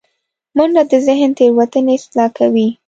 منډه 0.55 0.83
د 0.91 0.93
ذهن 1.07 1.29
تیروتنې 1.37 1.93
اصلاح 1.99 2.29
کوي 2.37 2.67